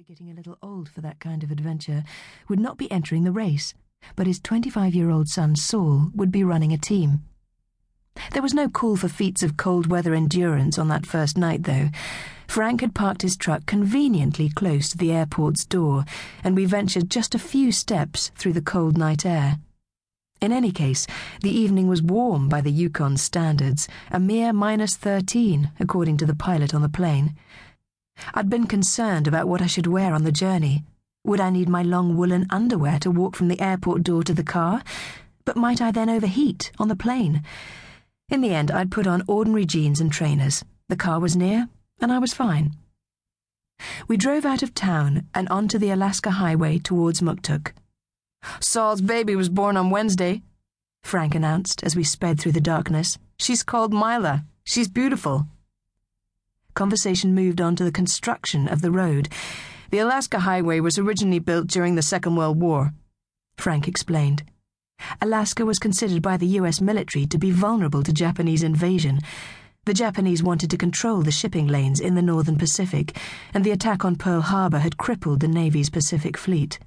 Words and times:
be 0.00 0.14
getting 0.14 0.30
a 0.30 0.34
little 0.34 0.56
old 0.62 0.88
for 0.88 1.02
that 1.02 1.20
kind 1.20 1.42
of 1.42 1.50
adventure, 1.50 2.02
would 2.48 2.58
not 2.58 2.78
be 2.78 2.90
entering 2.90 3.22
the 3.24 3.30
race, 3.30 3.74
but 4.16 4.26
his 4.26 4.40
25 4.40 4.94
year 4.94 5.10
old 5.10 5.28
son 5.28 5.54
Saul 5.54 6.10
would 6.14 6.32
be 6.32 6.42
running 6.42 6.72
a 6.72 6.78
team. 6.78 7.22
There 8.32 8.40
was 8.40 8.54
no 8.54 8.66
call 8.66 8.96
for 8.96 9.08
feats 9.08 9.42
of 9.42 9.58
cold 9.58 9.88
weather 9.88 10.14
endurance 10.14 10.78
on 10.78 10.88
that 10.88 11.04
first 11.04 11.36
night, 11.36 11.64
though. 11.64 11.90
Frank 12.48 12.80
had 12.80 12.94
parked 12.94 13.20
his 13.20 13.36
truck 13.36 13.66
conveniently 13.66 14.48
close 14.48 14.88
to 14.88 14.96
the 14.96 15.12
airport's 15.12 15.66
door, 15.66 16.06
and 16.42 16.56
we 16.56 16.64
ventured 16.64 17.10
just 17.10 17.34
a 17.34 17.38
few 17.38 17.70
steps 17.70 18.30
through 18.36 18.54
the 18.54 18.62
cold 18.62 18.96
night 18.96 19.26
air. 19.26 19.58
In 20.40 20.50
any 20.50 20.72
case, 20.72 21.06
the 21.42 21.50
evening 21.50 21.88
was 21.88 22.00
warm 22.00 22.48
by 22.48 22.62
the 22.62 22.72
Yukon 22.72 23.18
standards, 23.18 23.86
a 24.10 24.18
mere 24.18 24.54
minus 24.54 24.96
13, 24.96 25.72
according 25.78 26.16
to 26.16 26.24
the 26.24 26.34
pilot 26.34 26.72
on 26.72 26.80
the 26.80 26.88
plane. 26.88 27.34
I'd 28.34 28.50
been 28.50 28.66
concerned 28.66 29.26
about 29.26 29.48
what 29.48 29.62
I 29.62 29.66
should 29.66 29.86
wear 29.86 30.14
on 30.14 30.24
the 30.24 30.32
journey. 30.32 30.84
Would 31.24 31.40
I 31.40 31.50
need 31.50 31.68
my 31.68 31.82
long 31.82 32.16
woolen 32.16 32.46
underwear 32.50 32.98
to 33.00 33.10
walk 33.10 33.36
from 33.36 33.48
the 33.48 33.60
airport 33.60 34.02
door 34.02 34.22
to 34.24 34.34
the 34.34 34.42
car? 34.42 34.82
But 35.44 35.56
might 35.56 35.80
I 35.80 35.90
then 35.90 36.08
overheat 36.08 36.72
on 36.78 36.88
the 36.88 36.96
plane? 36.96 37.42
In 38.28 38.40
the 38.40 38.54
end, 38.54 38.70
I'd 38.70 38.90
put 38.90 39.06
on 39.06 39.22
ordinary 39.26 39.66
jeans 39.66 40.00
and 40.00 40.12
trainers. 40.12 40.64
The 40.88 40.96
car 40.96 41.20
was 41.20 41.36
near, 41.36 41.68
and 42.00 42.12
I 42.12 42.18
was 42.18 42.32
fine. 42.32 42.76
We 44.08 44.16
drove 44.16 44.44
out 44.44 44.62
of 44.62 44.74
town 44.74 45.26
and 45.34 45.48
onto 45.48 45.78
the 45.78 45.90
Alaska 45.90 46.32
Highway 46.32 46.78
towards 46.78 47.20
Muktuk. 47.20 47.72
Saul's 48.60 49.00
baby 49.00 49.36
was 49.36 49.48
born 49.48 49.76
on 49.76 49.90
Wednesday, 49.90 50.42
Frank 51.02 51.34
announced 51.34 51.82
as 51.82 51.96
we 51.96 52.04
sped 52.04 52.38
through 52.38 52.52
the 52.52 52.60
darkness. 52.60 53.18
She's 53.38 53.62
called 53.62 53.92
Mila. 53.92 54.44
She's 54.64 54.88
beautiful. 54.88 55.46
Conversation 56.80 57.34
moved 57.34 57.60
on 57.60 57.76
to 57.76 57.84
the 57.84 57.92
construction 57.92 58.66
of 58.66 58.80
the 58.80 58.90
road. 58.90 59.28
The 59.90 59.98
Alaska 59.98 60.38
Highway 60.38 60.80
was 60.80 60.96
originally 60.96 61.38
built 61.38 61.66
during 61.66 61.94
the 61.94 62.00
Second 62.00 62.36
World 62.36 62.58
War, 62.58 62.94
Frank 63.58 63.86
explained. 63.86 64.44
Alaska 65.20 65.66
was 65.66 65.78
considered 65.78 66.22
by 66.22 66.38
the 66.38 66.46
US 66.46 66.80
military 66.80 67.26
to 67.26 67.36
be 67.36 67.50
vulnerable 67.50 68.02
to 68.02 68.14
Japanese 68.14 68.62
invasion. 68.62 69.20
The 69.84 69.92
Japanese 69.92 70.42
wanted 70.42 70.70
to 70.70 70.78
control 70.78 71.20
the 71.20 71.30
shipping 71.30 71.66
lanes 71.66 72.00
in 72.00 72.14
the 72.14 72.22
northern 72.22 72.56
Pacific, 72.56 73.14
and 73.52 73.62
the 73.62 73.72
attack 73.72 74.06
on 74.06 74.16
Pearl 74.16 74.40
Harbor 74.40 74.78
had 74.78 74.96
crippled 74.96 75.40
the 75.40 75.48
Navy's 75.48 75.90
Pacific 75.90 76.38
Fleet. 76.38 76.78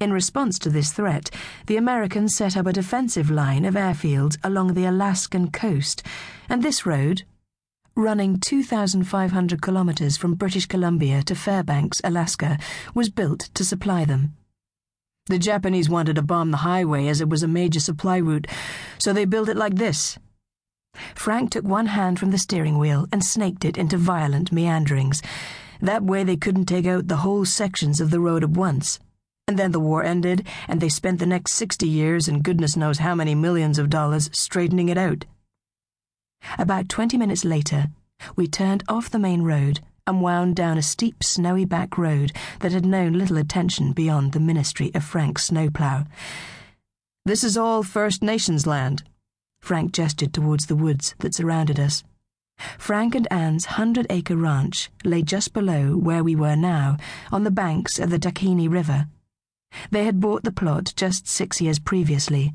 In 0.00 0.12
response 0.12 0.58
to 0.58 0.70
this 0.70 0.92
threat, 0.92 1.30
the 1.68 1.76
Americans 1.76 2.34
set 2.34 2.56
up 2.56 2.66
a 2.66 2.72
defensive 2.72 3.30
line 3.30 3.64
of 3.64 3.74
airfields 3.74 4.38
along 4.42 4.74
the 4.74 4.86
Alaskan 4.86 5.52
coast, 5.52 6.02
and 6.48 6.64
this 6.64 6.84
road, 6.84 7.22
running 7.96 8.40
2,500 8.40 9.62
kilometers 9.62 10.16
from 10.16 10.34
British 10.34 10.66
Columbia 10.66 11.22
to 11.22 11.34
Fairbanks, 11.34 12.00
Alaska, 12.02 12.58
was 12.94 13.08
built 13.08 13.50
to 13.54 13.64
supply 13.64 14.04
them. 14.04 14.34
The 15.26 15.38
Japanese 15.38 15.88
wanted 15.88 16.16
to 16.16 16.22
bomb 16.22 16.50
the 16.50 16.58
highway 16.58 17.06
as 17.06 17.20
it 17.20 17.28
was 17.28 17.42
a 17.42 17.48
major 17.48 17.80
supply 17.80 18.16
route, 18.16 18.46
so 18.98 19.12
they 19.12 19.24
built 19.24 19.48
it 19.48 19.56
like 19.56 19.76
this. 19.76 20.18
Frank 21.14 21.50
took 21.50 21.64
one 21.64 21.86
hand 21.86 22.18
from 22.18 22.30
the 22.30 22.38
steering 22.38 22.78
wheel 22.78 23.06
and 23.12 23.24
snaked 23.24 23.64
it 23.64 23.78
into 23.78 23.96
violent 23.96 24.52
meanderings. 24.52 25.22
That 25.80 26.02
way 26.02 26.24
they 26.24 26.36
couldn't 26.36 26.66
take 26.66 26.86
out 26.86 27.08
the 27.08 27.18
whole 27.18 27.44
sections 27.44 28.00
of 28.00 28.10
the 28.10 28.20
road 28.20 28.42
at 28.42 28.50
once. 28.50 28.98
And 29.46 29.58
then 29.58 29.72
the 29.72 29.80
war 29.80 30.02
ended, 30.02 30.46
and 30.66 30.80
they 30.80 30.88
spent 30.88 31.20
the 31.20 31.26
next 31.26 31.52
60 31.52 31.86
years 31.86 32.28
and 32.28 32.42
goodness 32.42 32.76
knows 32.76 32.98
how 32.98 33.14
many 33.14 33.34
millions 33.34 33.78
of 33.78 33.90
dollars 33.90 34.30
straightening 34.32 34.88
it 34.88 34.98
out. 34.98 35.26
About 36.58 36.88
20 36.88 37.16
minutes 37.16 37.44
later, 37.44 37.88
we 38.36 38.46
turned 38.46 38.84
off 38.88 39.10
the 39.10 39.18
main 39.18 39.42
road 39.42 39.80
and 40.06 40.20
wound 40.20 40.56
down 40.56 40.78
a 40.78 40.82
steep, 40.82 41.24
snowy 41.24 41.64
back 41.64 41.96
road 41.96 42.32
that 42.60 42.72
had 42.72 42.84
known 42.84 43.14
little 43.14 43.38
attention 43.38 43.92
beyond 43.92 44.32
the 44.32 44.40
ministry 44.40 44.90
of 44.94 45.04
Frank's 45.04 45.44
snowplow. 45.44 46.04
This 47.24 47.42
is 47.42 47.56
all 47.56 47.82
First 47.82 48.22
Nations 48.22 48.66
land. 48.66 49.02
Frank 49.62 49.92
gestured 49.92 50.34
towards 50.34 50.66
the 50.66 50.76
woods 50.76 51.14
that 51.20 51.34
surrounded 51.34 51.80
us. 51.80 52.04
Frank 52.78 53.14
and 53.14 53.26
Anne's 53.32 53.64
hundred 53.64 54.06
acre 54.10 54.36
ranch 54.36 54.90
lay 55.04 55.22
just 55.22 55.52
below 55.52 55.96
where 55.96 56.22
we 56.22 56.36
were 56.36 56.54
now, 56.54 56.98
on 57.32 57.44
the 57.44 57.50
banks 57.50 57.98
of 57.98 58.10
the 58.10 58.18
Takhini 58.18 58.70
River. 58.70 59.08
They 59.90 60.04
had 60.04 60.20
bought 60.20 60.44
the 60.44 60.52
plot 60.52 60.92
just 60.96 61.26
six 61.26 61.60
years 61.60 61.78
previously. 61.78 62.52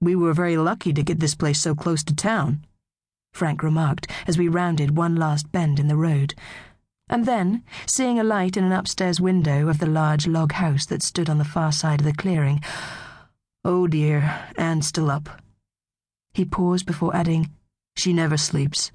We 0.00 0.14
were 0.14 0.34
very 0.34 0.56
lucky 0.56 0.92
to 0.92 1.02
get 1.02 1.18
this 1.18 1.34
place 1.34 1.60
so 1.60 1.74
close 1.74 2.04
to 2.04 2.14
town. 2.14 2.64
Frank 3.32 3.62
remarked 3.62 4.10
as 4.26 4.36
we 4.38 4.48
rounded 4.48 4.96
one 4.96 5.16
last 5.16 5.50
bend 5.52 5.78
in 5.78 5.88
the 5.88 5.96
road. 5.96 6.34
And 7.08 7.24
then, 7.24 7.62
seeing 7.86 8.18
a 8.18 8.24
light 8.24 8.56
in 8.56 8.64
an 8.64 8.72
upstairs 8.72 9.20
window 9.20 9.68
of 9.68 9.78
the 9.78 9.86
large 9.86 10.26
log 10.26 10.52
house 10.52 10.86
that 10.86 11.02
stood 11.02 11.30
on 11.30 11.38
the 11.38 11.44
far 11.44 11.72
side 11.72 12.00
of 12.00 12.06
the 12.06 12.12
clearing, 12.12 12.60
Oh 13.64 13.86
dear, 13.86 14.46
Anne's 14.56 14.86
still 14.86 15.10
up. 15.10 15.42
He 16.32 16.44
paused 16.44 16.86
before 16.86 17.16
adding, 17.16 17.50
She 17.96 18.12
never 18.12 18.36
sleeps. 18.36 18.92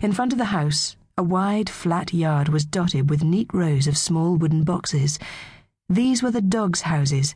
In 0.00 0.12
front 0.12 0.32
of 0.32 0.38
the 0.38 0.46
house, 0.46 0.96
a 1.16 1.22
wide, 1.22 1.68
flat 1.68 2.12
yard 2.12 2.48
was 2.48 2.64
dotted 2.64 3.10
with 3.10 3.22
neat 3.22 3.48
rows 3.52 3.86
of 3.86 3.98
small 3.98 4.36
wooden 4.36 4.64
boxes. 4.64 5.18
These 5.88 6.22
were 6.22 6.30
the 6.30 6.40
dogs' 6.40 6.82
houses. 6.82 7.34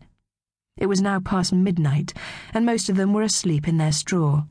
It 0.77 0.87
was 0.87 1.03
now 1.03 1.21
past 1.21 1.53
midnight, 1.53 2.15
and 2.55 2.65
most 2.65 2.89
of 2.89 2.97
them 2.97 3.13
were 3.13 3.23
asleep 3.23 3.69
in 3.69 3.77
their 3.77 3.93
straw. 3.93 4.45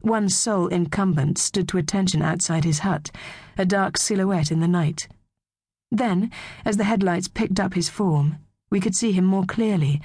One 0.00 0.28
sole 0.28 0.68
incumbent 0.68 1.38
stood 1.38 1.68
to 1.68 1.78
attention 1.78 2.22
outside 2.22 2.64
his 2.64 2.80
hut, 2.80 3.10
a 3.58 3.64
dark 3.64 3.96
silhouette 3.96 4.50
in 4.50 4.60
the 4.60 4.68
night. 4.68 5.08
Then, 5.90 6.30
as 6.64 6.76
the 6.76 6.84
headlights 6.84 7.28
picked 7.28 7.60
up 7.60 7.74
his 7.74 7.88
form, 7.88 8.38
we 8.70 8.80
could 8.80 8.94
see 8.94 9.12
him 9.12 9.24
more 9.24 9.44
clearly 9.44 10.00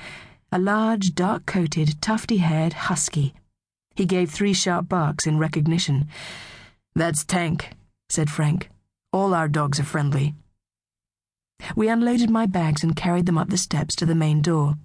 a 0.52 0.60
large, 0.60 1.14
dark 1.16 1.46
coated, 1.46 2.02
tufty 2.02 2.38
haired 2.38 2.74
husky. 2.74 3.34
He 3.96 4.06
gave 4.06 4.32
three 4.32 4.54
sharp 4.54 4.88
barks 4.88 5.28
in 5.28 5.38
recognition. 5.38 6.08
That's 6.96 7.26
Tank, 7.26 7.72
said 8.10 8.30
Frank. 8.30 8.70
All 9.12 9.34
our 9.34 9.48
dogs 9.48 9.80
are 9.80 9.84
friendly. 9.84 10.34
We 11.76 11.90
unloaded 11.90 12.30
my 12.30 12.46
bags 12.46 12.84
and 12.84 12.96
carried 12.96 13.26
them 13.26 13.38
up 13.38 13.50
the 13.50 13.58
steps 13.58 13.96
to 13.96 14.06
the 14.06 14.16
main 14.16 14.42
door. 14.42 14.76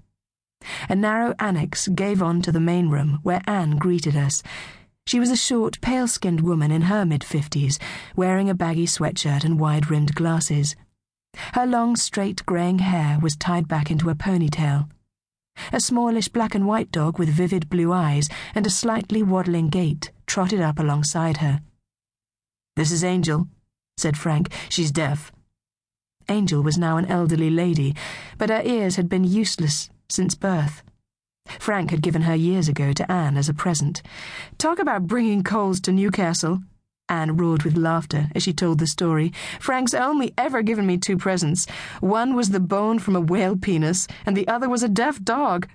A 0.89 0.95
narrow 0.95 1.35
annex 1.39 1.89
gave 1.89 2.23
on 2.23 2.43
to 2.43 2.53
the 2.53 2.61
main 2.61 2.89
room 2.89 3.21
where 3.23 3.43
Anne 3.47 3.77
greeted 3.77 4.17
us. 4.17 4.43
She 5.11 5.19
was 5.19 5.31
a 5.33 5.37
short, 5.37 5.81
pale 5.81 6.07
skinned 6.07 6.43
woman 6.43 6.71
in 6.71 6.83
her 6.83 7.05
mid 7.05 7.25
fifties, 7.25 7.81
wearing 8.15 8.49
a 8.49 8.55
baggy 8.55 8.87
sweatshirt 8.87 9.43
and 9.43 9.59
wide 9.59 9.91
rimmed 9.91 10.15
glasses. 10.15 10.77
Her 11.55 11.67
long, 11.67 11.97
straight, 11.97 12.47
greying 12.47 12.79
hair 12.79 13.19
was 13.21 13.35
tied 13.35 13.67
back 13.67 13.91
into 13.91 14.09
a 14.09 14.15
ponytail. 14.15 14.89
A 15.73 15.81
smallish 15.81 16.29
black 16.29 16.55
and 16.55 16.65
white 16.65 16.93
dog 16.93 17.19
with 17.19 17.29
vivid 17.29 17.69
blue 17.69 17.93
eyes 17.93 18.29
and 18.55 18.65
a 18.65 18.71
slightly 18.71 19.21
waddling 19.21 19.69
gait 19.69 20.13
trotted 20.29 20.61
up 20.61 20.79
alongside 20.79 21.39
her. 21.39 21.61
This 22.77 22.93
is 22.93 23.03
Angel, 23.03 23.49
said 23.97 24.17
Frank. 24.17 24.53
She's 24.69 24.93
deaf. 24.93 25.33
Angel 26.29 26.63
was 26.63 26.79
now 26.79 26.99
an 26.99 27.07
elderly 27.07 27.51
lady, 27.51 27.97
but 28.39 28.49
her 28.49 28.63
ears 28.65 28.95
had 28.95 29.09
been 29.09 29.25
useless 29.25 29.91
since 30.09 30.37
birth. 30.37 30.85
Frank 31.59 31.91
had 31.91 32.03
given 32.03 32.23
her 32.23 32.35
years 32.35 32.69
ago 32.69 32.93
to 32.93 33.11
Anne 33.11 33.37
as 33.37 33.49
a 33.49 33.55
present. 33.55 34.03
Talk 34.59 34.79
about 34.79 35.07
bringing 35.07 35.43
coals 35.43 35.81
to 35.81 35.93
Newcastle. 35.93 36.61
Anne 37.09 37.37
roared 37.37 37.65
with 37.65 37.77
laughter 37.77 38.29
as 38.35 38.43
she 38.43 38.53
told 38.53 38.79
the 38.79 38.87
story. 38.87 39.33
Frank's 39.59 39.95
only 39.95 40.33
ever 40.39 40.63
given 40.63 40.87
me 40.87 40.97
two 40.97 41.17
presents. 41.17 41.67
One 42.01 42.37
was 42.37 42.51
the 42.51 42.61
bone 42.61 42.99
from 43.01 43.17
a 43.17 43.21
whale 43.21 43.57
penis, 43.57 44.07
and 44.25 44.37
the 44.37 44.47
other 44.47 44.69
was 44.69 44.83
a 44.83 44.89
deaf 44.89 45.21
dog. 45.23 45.69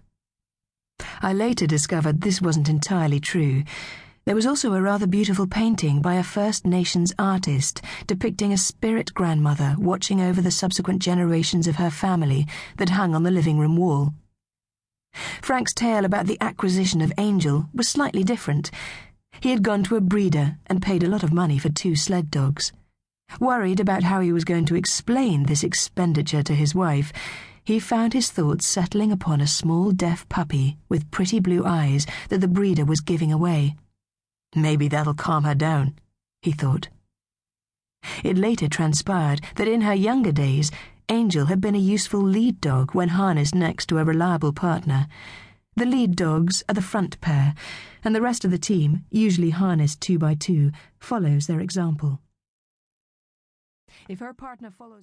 I 1.21 1.33
later 1.33 1.67
discovered 1.67 2.21
this 2.21 2.41
wasn't 2.41 2.69
entirely 2.69 3.19
true. 3.19 3.63
There 4.25 4.35
was 4.35 4.47
also 4.47 4.73
a 4.73 4.81
rather 4.81 5.05
beautiful 5.05 5.45
painting 5.45 6.01
by 6.01 6.15
a 6.15 6.23
First 6.23 6.65
Nations 6.65 7.13
artist 7.19 7.81
depicting 8.07 8.51
a 8.51 8.57
spirit 8.57 9.13
grandmother 9.13 9.75
watching 9.77 10.19
over 10.19 10.41
the 10.41 10.49
subsequent 10.49 11.01
generations 11.01 11.67
of 11.67 11.75
her 11.75 11.91
family 11.91 12.47
that 12.77 12.89
hung 12.89 13.13
on 13.13 13.21
the 13.21 13.29
living 13.29 13.59
room 13.59 13.77
wall. 13.77 14.13
Frank's 15.41 15.73
tale 15.73 16.05
about 16.05 16.27
the 16.27 16.37
acquisition 16.41 17.01
of 17.01 17.13
Angel 17.17 17.69
was 17.73 17.87
slightly 17.87 18.23
different. 18.23 18.71
He 19.39 19.51
had 19.51 19.63
gone 19.63 19.83
to 19.85 19.95
a 19.95 20.01
breeder 20.01 20.57
and 20.67 20.81
paid 20.81 21.03
a 21.03 21.09
lot 21.09 21.23
of 21.23 21.33
money 21.33 21.57
for 21.57 21.69
two 21.69 21.95
sled 21.95 22.31
dogs. 22.31 22.71
Worried 23.39 23.79
about 23.79 24.03
how 24.03 24.21
he 24.21 24.31
was 24.31 24.45
going 24.45 24.65
to 24.65 24.75
explain 24.75 25.43
this 25.43 25.63
expenditure 25.63 26.43
to 26.43 26.53
his 26.53 26.75
wife, 26.75 27.11
he 27.63 27.79
found 27.79 28.13
his 28.13 28.29
thoughts 28.29 28.67
settling 28.67 29.11
upon 29.11 29.41
a 29.41 29.47
small 29.47 29.91
deaf 29.91 30.27
puppy 30.29 30.77
with 30.87 31.09
pretty 31.09 31.39
blue 31.39 31.65
eyes 31.65 32.05
that 32.29 32.39
the 32.39 32.47
breeder 32.47 32.85
was 32.85 33.01
giving 33.01 33.31
away. 33.31 33.75
Maybe 34.55 34.87
that'll 34.87 35.15
calm 35.15 35.43
her 35.43 35.55
down, 35.55 35.95
he 36.41 36.51
thought. 36.51 36.89
It 38.23 38.37
later 38.37 38.67
transpired 38.67 39.41
that 39.55 39.67
in 39.67 39.81
her 39.81 39.95
younger 39.95 40.31
days, 40.31 40.71
Angel 41.09 41.45
had 41.45 41.61
been 41.61 41.75
a 41.75 41.79
useful 41.79 42.21
lead 42.21 42.59
dog 42.59 42.95
when 42.95 43.09
harnessed 43.09 43.53
next 43.53 43.85
to 43.87 43.99
a 43.99 44.03
reliable 44.03 44.53
partner. 44.53 45.07
The 45.75 45.85
lead 45.85 46.15
dogs 46.15 46.63
are 46.67 46.73
the 46.73 46.81
front 46.81 47.21
pair, 47.21 47.53
and 48.03 48.15
the 48.15 48.21
rest 48.21 48.43
of 48.43 48.49
the 48.49 48.57
team, 48.57 49.05
usually 49.11 49.51
harnessed 49.51 50.01
two 50.01 50.17
by 50.17 50.33
two, 50.33 50.71
follows 50.97 51.45
their 51.45 51.59
example. 51.59 52.21
If 54.09 54.19
her 54.19 54.33
partner 54.33 54.71
follows 54.71 54.93